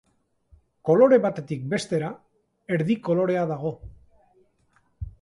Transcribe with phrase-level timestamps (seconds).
[0.89, 2.11] Kolore batetik bestera
[2.79, 3.79] erdi kolorea dago.